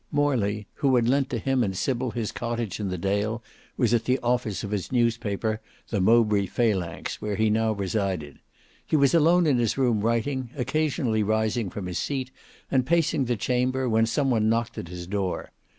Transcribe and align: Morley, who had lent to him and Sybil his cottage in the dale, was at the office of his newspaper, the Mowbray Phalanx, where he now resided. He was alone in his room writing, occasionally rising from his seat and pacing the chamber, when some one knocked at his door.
Morley, 0.11 0.65
who 0.77 0.95
had 0.95 1.07
lent 1.07 1.29
to 1.29 1.37
him 1.37 1.63
and 1.63 1.77
Sybil 1.77 2.09
his 2.09 2.31
cottage 2.31 2.79
in 2.79 2.87
the 2.89 2.97
dale, 2.97 3.43
was 3.77 3.93
at 3.93 4.05
the 4.05 4.17
office 4.23 4.63
of 4.63 4.71
his 4.71 4.91
newspaper, 4.91 5.61
the 5.89 6.01
Mowbray 6.01 6.47
Phalanx, 6.47 7.21
where 7.21 7.35
he 7.35 7.51
now 7.51 7.73
resided. 7.73 8.39
He 8.83 8.95
was 8.95 9.13
alone 9.13 9.45
in 9.45 9.59
his 9.59 9.77
room 9.77 10.01
writing, 10.01 10.49
occasionally 10.57 11.21
rising 11.21 11.69
from 11.69 11.85
his 11.85 11.99
seat 11.99 12.31
and 12.71 12.83
pacing 12.83 13.25
the 13.25 13.35
chamber, 13.37 13.87
when 13.87 14.07
some 14.07 14.31
one 14.31 14.49
knocked 14.49 14.79
at 14.79 14.87
his 14.87 15.05
door. 15.05 15.51